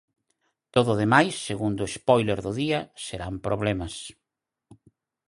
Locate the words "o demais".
0.93-1.33